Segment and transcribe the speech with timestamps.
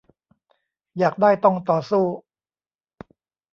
[0.97, 2.05] อยากได้ต้องต่อสู้